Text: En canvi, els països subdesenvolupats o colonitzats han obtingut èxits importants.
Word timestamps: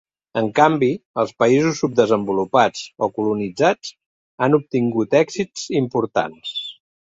En 0.39 0.47
canvi, 0.59 0.87
els 1.23 1.33
països 1.43 1.81
subdesenvolupats 1.83 2.81
o 3.07 3.11
colonitzats 3.19 3.93
han 4.47 4.59
obtingut 4.61 5.17
èxits 5.23 5.71
importants. 5.85 6.59